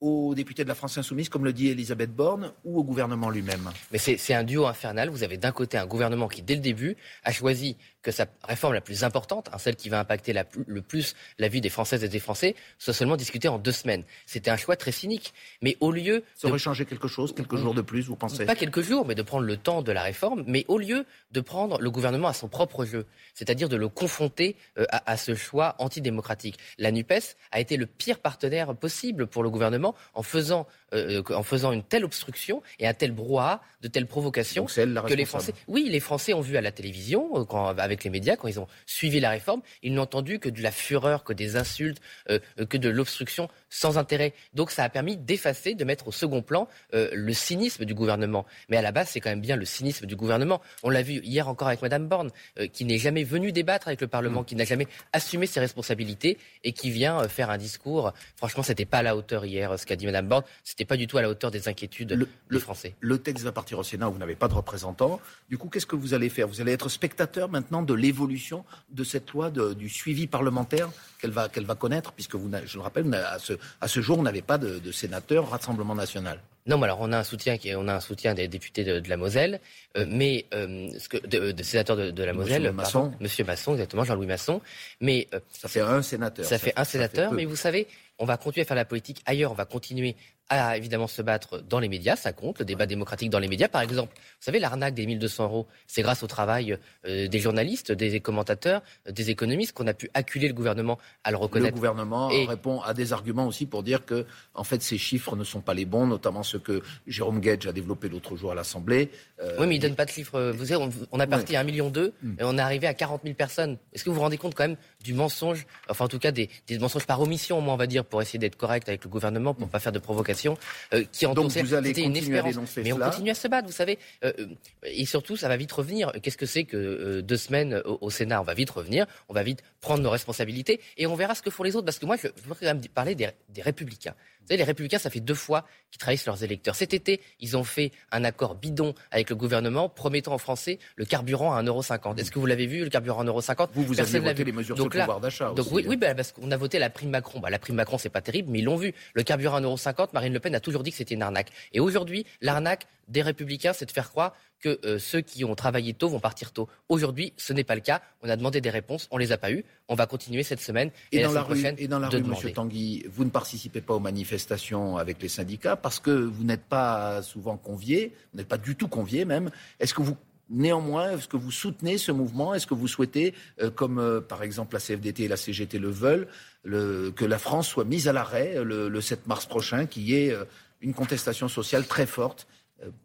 aux 0.02 0.34
députés 0.34 0.64
de 0.64 0.68
la 0.68 0.74
France 0.74 0.98
insoumise, 0.98 1.28
comme 1.28 1.44
le 1.44 1.52
dit 1.52 1.68
Elisabeth 1.68 2.14
Borne, 2.14 2.52
ou 2.64 2.80
au 2.80 2.84
gouvernement 2.84 3.30
lui-même? 3.30 3.70
Mais 3.92 3.98
c'est 3.98 4.34
un 4.34 4.42
duo 4.42 4.66
infernal. 4.66 5.08
Vous 5.08 5.22
avez 5.22 5.38
d'un 5.38 5.52
côté 5.52 5.78
un 5.78 5.86
gouvernement 5.86 6.26
qui, 6.26 6.42
dès 6.42 6.56
le 6.56 6.60
début, 6.60 6.96
a 7.22 7.30
choisi 7.30 7.76
que 8.02 8.10
sa 8.10 8.26
réforme 8.44 8.74
la 8.74 8.80
plus 8.80 9.04
importante, 9.04 9.48
hein, 9.52 9.58
celle 9.58 9.76
qui 9.76 9.88
va 9.88 10.00
impacter 10.00 10.34
le 10.66 10.82
plus 10.82 11.14
la 11.38 11.48
vie 11.48 11.60
des 11.60 11.68
Françaises 11.68 12.04
et 12.04 12.08
des 12.08 12.18
Français, 12.18 12.54
soit 12.78 12.94
seulement 12.94 13.16
discutée 13.16 13.48
en 13.48 13.58
deux 13.58 13.72
semaines. 13.72 14.04
C'était 14.26 14.50
un 14.50 14.56
choix 14.56 14.76
très 14.76 14.92
cynique. 14.92 15.32
Mais 15.62 15.76
au 15.80 15.92
lieu... 15.92 16.24
Ça 16.34 16.48
aurait 16.48 16.58
changé 16.58 16.84
quelque 16.84 17.08
chose, 17.08 17.34
quelques 17.34 17.56
jours 17.56 17.74
de 17.74 17.82
plus, 17.82 18.02
vous 18.02 18.16
pensez? 18.16 18.44
Pas 18.44 18.56
quelques 18.56 18.82
jours, 18.82 19.06
mais 19.06 19.14
de 19.14 19.22
prendre 19.22 19.44
le 19.44 19.56
temps 19.56 19.82
de 19.82 19.92
la 19.92 20.02
réforme, 20.02 20.44
mais 20.46 20.64
au 20.68 20.78
lieu 20.78 21.06
de 21.30 21.40
prendre 21.40 21.80
le 21.80 21.90
gouvernement 21.90 22.28
à 22.28 22.32
son 22.32 22.48
propre 22.48 22.84
jeu, 22.84 23.06
c'est-à-dire 23.34 23.68
de 23.68 23.76
le 23.76 23.88
confronter 23.88 24.56
euh, 24.78 24.84
à, 24.90 25.16
ce 25.16 25.34
choix 25.34 25.76
antidémocratique. 25.78 26.58
La 26.78 26.90
NUPES 26.90 27.36
a 27.52 27.60
été 27.60 27.76
le 27.76 27.86
pire 27.86 28.18
partenaire 28.18 28.74
possible 28.74 29.26
pour 29.26 29.42
le 29.42 29.50
gouvernement 29.50 29.94
en 30.14 30.22
faisant, 30.22 30.66
euh, 30.92 31.22
en 31.34 31.42
faisant 31.42 31.72
une 31.72 31.82
telle 31.82 32.04
obstruction 32.04 32.62
et 32.78 32.86
un 32.86 32.94
tel 32.94 33.12
brouhaha, 33.12 33.60
de 33.80 33.88
telles 33.88 34.06
provocations 34.06 34.66
que 34.66 35.14
les 35.14 35.24
Français... 35.24 35.54
Oui, 35.66 35.88
les 35.90 36.00
Français 36.00 36.34
ont 36.34 36.40
vu 36.40 36.56
à 36.56 36.60
la 36.60 36.70
télévision, 36.70 37.28
euh, 37.34 37.44
quand, 37.44 37.66
avec 37.66 38.04
les 38.04 38.10
médias, 38.10 38.36
quand 38.36 38.48
ils 38.48 38.60
ont 38.60 38.68
suivi 38.86 39.18
la 39.18 39.30
réforme, 39.30 39.60
ils 39.82 39.92
n'ont 39.92 40.02
entendu 40.02 40.38
que 40.38 40.48
de 40.48 40.62
la 40.62 40.70
fureur, 40.70 41.24
que 41.24 41.32
des 41.32 41.56
insultes, 41.56 42.00
euh, 42.28 42.38
euh, 42.60 42.66
que 42.66 42.76
de 42.76 42.88
l'obstruction 42.88 43.48
sans 43.70 43.96
intérêt. 43.96 44.34
Donc 44.54 44.70
ça 44.70 44.84
a 44.84 44.88
permis 44.88 45.16
d'effacer, 45.16 45.74
de 45.74 45.84
mettre 45.84 46.08
au 46.08 46.12
second 46.12 46.42
plan 46.42 46.68
euh, 46.94 47.08
le 47.12 47.32
cynisme 47.32 47.84
du 47.84 47.94
gouvernement. 47.94 48.44
Mais 48.68 48.76
à 48.76 48.82
la 48.82 48.92
base, 48.92 49.08
c'est 49.08 49.20
quand 49.20 49.30
même 49.30 49.40
bien 49.40 49.56
le 49.56 49.64
cynisme 49.64 50.06
du 50.06 50.16
gouvernement. 50.16 50.60
On 50.82 50.90
l'a 50.90 51.02
vu 51.02 51.20
hier 51.22 51.48
encore 51.48 51.68
avec 51.68 51.82
Madame 51.82 52.08
Borne, 52.08 52.30
qui 52.72 52.84
n'est 52.84 52.98
jamais 52.98 53.24
venue 53.24 53.52
débattre 53.52 53.88
avec 53.88 54.00
le 54.00 54.08
Parlement, 54.08 54.42
mm. 54.42 54.44
qui 54.44 54.56
n'a 54.56 54.64
jamais 54.64 54.86
assumé 55.12 55.46
ses 55.46 55.60
responsabilités 55.60 56.38
et 56.64 56.72
qui 56.72 56.90
vient 56.90 57.26
faire 57.28 57.50
un 57.50 57.58
discours. 57.58 58.12
Franchement, 58.36 58.62
c'était 58.62 58.84
pas 58.84 58.98
à 58.98 59.02
la 59.02 59.16
hauteur 59.16 59.44
hier 59.44 59.78
ce 59.78 59.86
qu'a 59.86 59.96
dit 59.96 60.06
Madame 60.06 60.28
Borne. 60.28 60.44
C'était 60.64 60.81
pas 60.84 60.96
du 60.96 61.06
tout 61.06 61.18
à 61.18 61.22
la 61.22 61.28
hauteur 61.28 61.50
des 61.50 61.68
inquiétudes 61.68 62.26
des 62.50 62.58
Français. 62.58 62.94
Le 63.00 63.18
texte 63.18 63.44
va 63.44 63.52
partir 63.52 63.78
au 63.78 63.82
Sénat 63.82 64.08
où 64.08 64.12
vous 64.12 64.18
n'avez 64.18 64.34
pas 64.34 64.48
de 64.48 64.54
représentant. 64.54 65.20
Du 65.48 65.58
coup, 65.58 65.68
qu'est-ce 65.68 65.86
que 65.86 65.96
vous 65.96 66.14
allez 66.14 66.28
faire? 66.28 66.48
Vous 66.48 66.60
allez 66.60 66.72
être 66.72 66.88
spectateur 66.88 67.48
maintenant 67.48 67.82
de 67.82 67.94
l'évolution 67.94 68.64
de 68.90 69.04
cette 69.04 69.30
loi 69.32 69.50
du 69.50 69.88
suivi 69.88 70.26
parlementaire 70.26 70.90
qu'elle 71.20 71.30
va, 71.30 71.48
qu'elle 71.48 71.66
va 71.66 71.74
connaître, 71.74 72.12
puisque 72.12 72.34
vous, 72.34 72.50
je 72.64 72.76
le 72.76 72.82
rappelle, 72.82 73.12
à 73.14 73.38
ce, 73.38 73.54
à 73.80 73.88
ce 73.88 74.00
jour, 74.00 74.16
vous 74.16 74.22
n'avez 74.22 74.42
pas 74.42 74.58
de, 74.58 74.78
de 74.78 74.92
sénateur 74.92 75.50
Rassemblement 75.50 75.94
national. 75.94 76.40
Non, 76.66 76.78
mais 76.78 76.84
alors 76.84 76.98
on 77.00 77.10
a 77.12 77.18
un 77.18 77.24
soutien 77.24 77.58
qui, 77.58 77.74
on 77.74 77.88
a 77.88 77.94
un 77.94 78.00
soutien 78.00 78.34
des 78.34 78.46
députés 78.46 78.84
de, 78.84 79.08
la 79.08 79.16
Moselle, 79.16 79.60
euh, 79.96 80.06
mais 80.08 80.46
euh, 80.54 80.88
ce 80.98 81.08
que, 81.08 81.26
de, 81.26 81.60
sénateurs 81.62 81.96
de, 81.96 82.22
la 82.22 82.32
Moselle, 82.32 82.62
Monsieur 82.62 82.72
Masson, 82.72 83.12
Monsieur 83.20 83.44
Masson, 83.44 83.72
exactement, 83.72 84.04
Jean-Louis 84.04 84.26
Masson. 84.26 84.60
Mais 85.00 85.26
euh, 85.34 85.40
ça 85.50 85.68
fait 85.68 85.80
un 85.80 86.02
sénateur. 86.02 86.44
Ça, 86.44 86.58
fait 86.58 86.72
un 86.76 86.84
sénateur, 86.84 87.32
mais 87.32 87.46
vous 87.46 87.56
savez, 87.56 87.88
on 88.22 88.24
va 88.24 88.36
continuer 88.36 88.62
à 88.62 88.64
faire 88.64 88.76
la 88.76 88.84
politique 88.84 89.20
ailleurs, 89.26 89.50
on 89.50 89.56
va 89.56 89.64
continuer 89.64 90.14
à 90.48 90.76
évidemment 90.76 91.06
se 91.06 91.22
battre 91.22 91.60
dans 91.60 91.80
les 91.80 91.88
médias, 91.88 92.14
ça 92.14 92.32
compte, 92.32 92.58
le 92.58 92.64
débat 92.64 92.86
démocratique 92.86 93.30
dans 93.30 93.38
les 93.38 93.48
médias. 93.48 93.68
Par 93.68 93.80
exemple, 93.80 94.12
vous 94.14 94.44
savez, 94.44 94.58
l'arnaque 94.58 94.94
des 94.94 95.06
1200 95.06 95.44
euros, 95.44 95.66
c'est 95.86 96.02
grâce 96.02 96.22
au 96.22 96.26
travail 96.26 96.78
euh, 97.06 97.26
des 97.26 97.38
journalistes, 97.38 97.90
des 97.90 98.20
commentateurs, 98.20 98.82
des 99.08 99.30
économistes 99.30 99.72
qu'on 99.72 99.86
a 99.86 99.94
pu 99.94 100.10
acculer 100.14 100.48
le 100.48 100.54
gouvernement 100.54 100.98
à 101.24 101.30
le 101.30 101.38
reconnaître. 101.38 101.74
Le 101.74 101.80
gouvernement 101.80 102.28
répond 102.28 102.80
à 102.82 102.92
des 102.94 103.12
arguments 103.12 103.46
aussi 103.46 103.66
pour 103.66 103.82
dire 103.82 104.04
que, 104.04 104.26
en 104.54 104.62
fait, 104.62 104.82
ces 104.82 104.98
chiffres 104.98 105.36
ne 105.36 105.44
sont 105.44 105.60
pas 105.60 105.74
les 105.74 105.86
bons, 105.86 106.06
notamment 106.06 106.42
ceux 106.42 106.58
que 106.58 106.82
Jérôme 107.06 107.40
Gage 107.40 107.66
a 107.66 107.72
développé 107.72 108.08
l'autre 108.08 108.36
jour 108.36 108.52
à 108.52 108.54
l'Assemblée. 108.54 109.10
Euh, 109.40 109.56
oui, 109.58 109.66
mais 109.66 109.76
il 109.76 109.78
ne 109.78 109.82
donne 109.82 109.96
pas 109.96 110.04
de 110.04 110.10
chiffres. 110.10 110.52
Vous 110.54 110.66
savez, 110.66 110.86
on, 111.10 111.20
a 111.20 111.26
parti 111.26 111.56
à 111.56 111.64
1,2 111.64 111.66
million 111.66 111.90
mm. 111.90 112.36
et 112.38 112.44
on 112.44 112.58
est 112.58 112.60
arrivé 112.60 112.86
à 112.86 112.94
40 112.94 113.22
000 113.24 113.34
personnes. 113.34 113.78
Est-ce 113.92 114.04
que 114.04 114.10
vous 114.10 114.16
vous 114.16 114.22
rendez 114.22 114.38
compte 114.38 114.54
quand 114.54 114.68
même 114.68 114.76
du 115.02 115.14
mensonge, 115.14 115.66
enfin 115.88 116.04
en 116.04 116.08
tout 116.08 116.18
cas 116.18 116.30
des, 116.30 116.48
mensonges 116.78 117.06
par 117.06 117.20
omission, 117.20 117.60
moi 117.60 117.74
on 117.74 117.78
va 117.78 117.86
dire, 117.86 118.04
pour 118.12 118.20
essayer 118.20 118.38
d'être 118.38 118.56
correct 118.56 118.90
avec 118.90 119.02
le 119.04 119.08
gouvernement, 119.08 119.54
pour 119.54 119.62
ne 119.62 119.68
mm. 119.68 119.70
pas 119.70 119.78
faire 119.78 119.90
de 119.90 119.98
provocation, 119.98 120.58
euh, 120.92 121.02
qui 121.10 121.24
en 121.24 121.32
allez 121.32 122.02
une 122.02 122.14
espérance. 122.14 122.76
Mais 122.76 122.92
on 122.92 122.98
continue 122.98 123.30
à 123.30 123.34
se 123.34 123.48
battre, 123.48 123.66
vous 123.66 123.72
savez. 123.72 123.98
Euh, 124.22 124.30
euh, 124.38 124.46
et 124.84 125.06
surtout, 125.06 125.34
ça 125.34 125.48
va 125.48 125.56
vite 125.56 125.72
revenir. 125.72 126.12
Qu'est-ce 126.22 126.36
que 126.36 126.44
c'est 126.44 126.64
que 126.64 127.22
deux 127.22 127.38
semaines 127.38 127.80
au, 127.86 128.10
Sénat? 128.10 128.42
On 128.42 128.44
va 128.44 128.52
vite 128.52 128.68
revenir, 128.68 129.06
on 129.30 129.32
va 129.32 129.42
vite 129.42 129.62
prendre 129.80 130.02
nos 130.02 130.10
responsabilités 130.10 130.78
et 130.98 131.06
on 131.06 131.14
verra 131.14 131.34
ce 131.34 131.40
que 131.40 131.48
font 131.48 131.62
les 131.62 131.74
autres. 131.74 131.86
Parce 131.86 131.98
que 131.98 132.04
moi, 132.04 132.16
je 132.16 132.28
voudrais 132.42 132.66
quand 132.66 132.74
même 132.74 132.86
parler 132.88 133.14
des, 133.14 133.30
des 133.48 133.62
républicains. 133.62 134.14
Vous 134.42 134.48
savez, 134.48 134.58
les 134.58 134.64
républicains, 134.64 134.98
ça 134.98 135.08
fait 135.08 135.20
deux 135.20 135.34
fois 135.34 135.64
qu'ils 135.90 136.00
trahissent 136.00 136.26
leurs 136.26 136.42
électeurs. 136.42 136.74
Cet 136.74 136.94
été, 136.94 137.20
ils 137.38 137.56
ont 137.56 137.62
fait 137.62 137.92
un 138.10 138.24
accord 138.24 138.56
bidon 138.56 138.94
avec 139.12 139.30
le 139.30 139.36
gouvernement 139.36 139.88
promettant 139.88 140.34
aux 140.34 140.38
Français 140.38 140.78
le 140.96 141.04
carburant 141.04 141.54
à 141.54 141.62
1,50€. 141.62 142.18
Est-ce 142.18 142.32
que 142.32 142.38
vous 142.38 142.46
l'avez 142.46 142.66
vu, 142.66 142.82
le 142.82 142.90
carburant 142.90 143.20
à 143.20 143.24
1,50€ 143.24 143.68
Vous, 143.74 143.84
vous 143.84 144.00
avez 144.00 144.18
voté 144.18 144.44
les 144.44 144.52
mesures 144.52 144.74
de 144.74 144.82
pouvoir 144.82 145.20
d'achat 145.20 145.52
Donc 145.54 145.66
oui, 145.70 145.84
oui 145.86 145.96
bah, 145.96 146.14
parce 146.14 146.32
qu'on 146.32 146.50
a 146.50 146.56
voté 146.56 146.78
la 146.78 146.90
prime 146.90 147.10
Macron. 147.10 147.38
Bah, 147.38 147.50
la 147.50 147.58
prime 147.58 147.76
Macron, 147.76 147.98
c'est 147.98 148.08
pas 148.08 148.20
terrible, 148.20 148.50
mais 148.50 148.58
ils 148.58 148.64
l'ont 148.64 148.76
vu. 148.76 148.92
Le 149.14 149.22
carburant 149.22 149.56
à 149.56 149.60
1,50€, 149.60 150.08
Marine 150.12 150.32
Le 150.32 150.40
Pen 150.40 150.54
a 150.54 150.60
toujours 150.60 150.82
dit 150.82 150.90
que 150.90 150.96
c'était 150.96 151.14
une 151.14 151.22
arnaque. 151.22 151.50
Et 151.72 151.78
aujourd'hui, 151.80 152.26
l'arnaque 152.40 152.86
des 153.08 153.22
républicains, 153.22 153.72
c'est 153.72 153.86
de 153.86 153.92
faire 153.92 154.10
croire 154.10 154.34
que 154.62 154.78
euh, 154.86 154.98
ceux 154.98 155.20
qui 155.20 155.44
ont 155.44 155.54
travaillé 155.54 155.92
tôt 155.92 156.08
vont 156.08 156.20
partir 156.20 156.52
tôt. 156.52 156.68
Aujourd'hui, 156.88 157.34
ce 157.36 157.52
n'est 157.52 157.64
pas 157.64 157.74
le 157.74 157.80
cas. 157.82 158.00
On 158.22 158.28
a 158.30 158.36
demandé 158.36 158.60
des 158.60 158.70
réponses, 158.70 159.08
on 159.10 159.18
les 159.18 159.32
a 159.32 159.36
pas 159.36 159.52
eues. 159.52 159.64
On 159.88 159.94
va 159.94 160.06
continuer 160.06 160.42
cette 160.42 160.60
semaine 160.60 160.90
et, 161.10 161.18
et 161.18 161.22
dans 161.22 161.32
la, 161.32 161.42
prochaine 161.42 161.74
et 161.78 161.88
dans 161.88 161.98
la 161.98 162.08
rue, 162.08 162.22
Monsieur 162.22 162.52
Tanguy, 162.52 163.04
vous 163.10 163.24
ne 163.24 163.30
participez 163.30 163.82
pas 163.82 163.94
aux 163.94 164.00
manifestations 164.00 164.96
avec 164.96 165.20
les 165.20 165.28
syndicats 165.28 165.76
parce 165.76 166.00
que 166.00 166.10
vous 166.10 166.44
n'êtes 166.44 166.64
pas 166.64 167.20
souvent 167.22 167.56
convié, 167.56 168.14
vous 168.32 168.38
n'êtes 168.38 168.48
pas 168.48 168.58
du 168.58 168.76
tout 168.76 168.88
convié 168.88 169.24
même. 169.24 169.50
Est-ce 169.80 169.92
que 169.92 170.02
vous 170.02 170.16
Néanmoins, 170.50 171.12
est-ce 171.12 171.28
que 171.28 171.38
vous 171.38 171.50
soutenez 171.50 171.96
ce 171.96 172.12
mouvement? 172.12 172.52
Est-ce 172.52 172.66
que 172.66 172.74
vous 172.74 172.88
souhaitez, 172.88 173.32
euh, 173.62 173.70
comme 173.70 173.98
euh, 173.98 174.20
par 174.20 174.42
exemple 174.42 174.74
la 174.74 174.80
CFDT 174.80 175.22
et 175.22 175.28
la 175.28 175.38
CGT 175.38 175.78
le 175.78 175.88
veulent, 175.88 176.28
que 176.64 177.24
la 177.24 177.38
France 177.38 177.68
soit 177.68 177.84
mise 177.84 178.06
à 178.06 178.12
l'arrêt 178.12 178.62
le, 178.62 179.00
7 179.00 179.26
mars 179.26 179.46
prochain, 179.46 179.86
qui 179.86 180.14
est 180.14 180.36
une 180.80 180.94
contestation 180.94 181.48
sociale 181.48 181.86
très 181.86 182.06
forte 182.06 182.46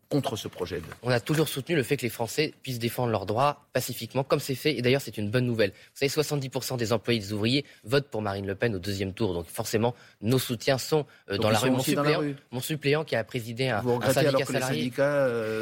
contre 0.09 0.37
ce 0.37 0.47
projet. 0.47 0.81
On 1.03 1.09
a 1.09 1.19
toujours 1.19 1.49
soutenu 1.49 1.75
le 1.75 1.83
fait 1.83 1.97
que 1.97 2.03
les 2.03 2.09
Français 2.09 2.53
puissent 2.63 2.79
défendre 2.79 3.11
leurs 3.11 3.25
droits 3.25 3.67
pacifiquement, 3.73 4.23
comme 4.23 4.39
c'est 4.39 4.55
fait. 4.55 4.75
Et 4.77 4.81
d'ailleurs, 4.81 5.01
c'est 5.01 5.17
une 5.17 5.29
bonne 5.29 5.45
nouvelle. 5.45 5.71
Vous 5.71 6.07
savez, 6.07 6.09
70% 6.09 6.77
des 6.77 6.93
employés 6.93 7.19
des 7.19 7.33
ouvriers 7.33 7.65
votent 7.83 8.07
pour 8.07 8.21
Marine 8.21 8.47
Le 8.47 8.55
Pen 8.55 8.73
au 8.75 8.79
deuxième 8.79 9.13
tour. 9.13 9.33
Donc 9.33 9.47
forcément, 9.47 9.95
nos 10.21 10.39
soutiens 10.39 10.77
sont 10.77 11.05
dans, 11.27 11.49
la 11.49 11.59
rue. 11.59 11.71
Mon 11.71 11.79
suppléant, 11.79 12.21
mon 12.51 12.61
suppléant, 12.61 13.03
qui 13.03 13.15
a 13.15 13.23
présidé 13.23 13.67
un, 13.67 13.85
un 13.85 14.13
syndicat 14.13 14.45
salarié. 14.45 14.91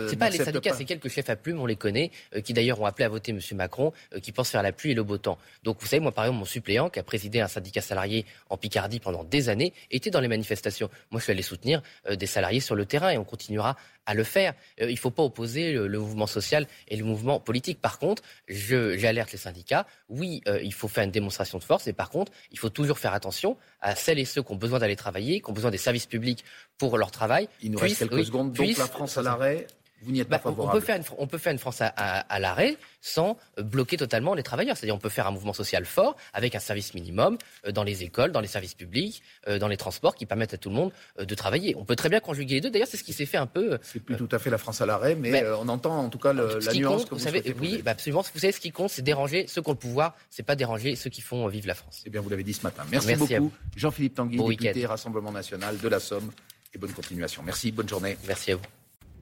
c'est 0.09 0.15
pas 0.17 0.29
les 0.29 0.37
syndicats, 0.37 0.73
c'est 0.73 0.85
quelques 0.85 1.09
chefs 1.09 1.29
à 1.29 1.35
plume, 1.35 1.59
on 1.59 1.65
les 1.65 1.75
connaît, 1.75 2.11
qui 2.43 2.53
d'ailleurs 2.53 2.79
ont 2.79 2.85
appelé 2.85 3.05
à 3.05 3.09
voter 3.09 3.31
M. 3.31 3.39
Macron, 3.53 3.93
qui 4.21 4.31
pense 4.31 4.49
faire 4.49 4.63
la 4.63 4.71
pluie 4.71 4.91
et 4.91 4.95
le 4.95 5.03
beau 5.03 5.17
temps. 5.17 5.39
Donc 5.63 5.77
vous 5.79 5.87
savez, 5.87 6.01
moi 6.01 6.11
par 6.11 6.25
exemple, 6.25 6.39
mon 6.39 6.45
suppléant, 6.45 6.89
qui 6.89 6.99
a 6.99 7.03
présidé 7.03 7.41
un 7.41 7.47
syndicat 7.47 7.81
salarié 7.81 8.25
en 8.49 8.57
Picardie 8.57 8.99
pendant 8.99 9.23
des 9.23 9.49
années, 9.49 9.73
était 9.89 10.11
dans 10.11 10.21
les 10.21 10.27
manifestations. 10.27 10.89
Moi, 11.09 11.19
je 11.19 11.23
suis 11.23 11.31
allé 11.31 11.41
soutenir 11.41 11.81
des 12.09 12.27
salariés 12.27 12.59
sur 12.59 12.75
le 12.75 12.85
terrain 12.85 13.09
et 13.09 13.17
on 13.17 13.23
continuera 13.23 13.75
à 14.05 14.13
le 14.13 14.23
faire. 14.23 14.53
Euh, 14.81 14.89
il 14.89 14.93
ne 14.93 14.99
faut 14.99 15.11
pas 15.11 15.23
opposer 15.23 15.73
le, 15.73 15.99
mouvement 15.99 16.27
social 16.27 16.67
et 16.87 16.95
le 16.95 17.03
mouvement 17.03 17.39
politique. 17.39 17.81
Par 17.81 17.99
contre, 17.99 18.23
j'alerte 18.47 19.31
les 19.31 19.37
syndicats. 19.37 19.85
Oui, 20.09 20.41
euh, 20.47 20.59
il 20.61 20.73
faut 20.73 20.87
faire 20.87 21.03
une 21.03 21.11
démonstration 21.11 21.57
de 21.57 21.63
force, 21.63 21.87
et 21.87 21.93
par 21.93 22.09
contre, 22.09 22.31
il 22.51 22.59
faut 22.59 22.69
toujours 22.69 22.99
faire 22.99 23.13
attention 23.13 23.57
à 23.81 23.95
celles 23.95 24.19
et 24.19 24.25
ceux 24.25 24.43
qui 24.43 24.51
ont 24.51 24.57
besoin 24.57 24.79
d'aller 24.79 24.95
travailler, 24.95 25.41
qui 25.41 25.49
ont 25.49 25.53
besoin 25.53 25.71
des 25.71 25.77
services 25.77 26.05
publics 26.05 26.43
pour 26.77 26.97
leur 26.97 27.11
travail. 27.11 27.47
Il 27.61 27.71
nous 27.71 27.79
reste 27.79 27.99
quelques 27.99 28.25
secondes. 28.25 28.53
Donc 28.53 28.77
la 28.77 28.87
France 28.87 29.17
à 29.17 29.21
l'arrêt, 29.21 29.67
vous 30.01 30.11
n'y 30.11 30.19
êtes 30.19 30.29
pas 30.29 30.39
favorable. 30.39 30.67
Bah, 30.67 30.69
on 30.69 30.79
peut 30.79 30.85
faire 30.85 30.97
une, 30.97 31.03
on 31.17 31.27
peut 31.27 31.37
faire 31.37 31.51
une 31.51 31.59
France 31.59 31.81
à, 31.81 32.39
l'arrêt 32.39 32.77
sans 33.01 33.37
bloquer 33.57 33.97
totalement 33.97 34.33
les 34.33 34.43
travailleurs. 34.43 34.77
C'est-à-dire 34.77 34.95
on 34.95 34.99
peut 34.99 35.09
faire 35.09 35.27
un 35.27 35.31
mouvement 35.31 35.53
social 35.53 35.85
fort 35.85 36.15
avec 36.33 36.55
un 36.55 36.59
service 36.59 36.93
minimum 36.93 37.37
euh, 37.65 37.71
dans 37.71 37.83
les 37.83 38.03
écoles, 38.03 38.31
dans 38.31 38.41
les 38.41 38.47
services 38.47 38.73
publics, 38.73 39.21
euh, 39.47 39.59
dans 39.59 39.67
les 39.67 39.77
transports 39.77 40.15
qui 40.15 40.25
permettent 40.25 40.53
à 40.53 40.57
tout 40.57 40.69
le 40.69 40.75
monde 40.75 40.91
euh, 41.19 41.25
de 41.25 41.35
travailler. 41.35 41.75
On 41.77 41.85
peut 41.85 41.95
très 41.95 42.09
bien 42.09 42.19
conjuguer 42.19 42.55
les 42.55 42.61
deux. 42.61 42.69
D'ailleurs, 42.69 42.87
c'est 42.87 42.97
ce 42.97 43.03
qui 43.03 43.13
s'est 43.13 43.25
fait 43.25 43.37
un 43.37 43.47
peu. 43.47 43.79
C'est 43.81 43.99
plus 43.99 44.15
tout 44.15 44.29
à 44.31 44.39
fait 44.39 44.49
la 44.49 44.57
France 44.57 44.81
à 44.81 44.85
l'arrêt, 44.85 45.15
mais, 45.15 45.43
on 45.59 45.67
entend 45.69 45.97
en 45.97 46.09
tout 46.09 46.19
cas 46.19 46.33
le, 46.33 46.59
la 46.59 46.73
nuance 46.73 47.05
que 47.05 47.11
vous, 47.11 47.17
vous 47.17 47.23
savez. 47.23 47.55
Oui, 47.59 47.81
bah, 47.83 47.91
absolument. 47.91 48.23
Vous 48.33 48.39
savez, 48.39 48.51
ce 48.51 48.59
qui 48.59 48.71
compte, 48.71 48.89
c'est 48.89 49.01
déranger 49.01 49.45
ceux 49.47 49.61
qui 49.61 49.69
ont 49.69 49.73
le 49.73 49.77
pouvoir. 49.77 50.15
C'est 50.29 50.43
pas 50.43 50.55
déranger 50.55 50.95
ceux 50.95 51.09
qui 51.09 51.21
font 51.21 51.47
vivre 51.47 51.67
la 51.67 51.75
France. 51.75 52.03
Eh 52.05 52.09
bien, 52.09 52.21
vous 52.21 52.29
l'avez 52.29 52.43
dit 52.43 52.53
ce 52.53 52.63
matin. 52.63 52.83
Merci, 52.91 53.15
beaucoup, 53.15 53.51
Jean-Philippe 53.75 54.15
Tanguy, 54.15 54.37
député 54.37 54.85
Rassemblement 54.85 55.31
National 55.31 55.77
de 55.77 55.87
la 55.87 55.99
Somme, 55.99 56.31
et 56.73 56.77
bonne 56.77 56.91
continuation. 56.91 57.43
Merci, 57.43 57.71
bonne 57.71 57.89
journée. 57.89 58.17
Merci 58.27 58.51
à 58.51 58.55
vous. 58.57 58.84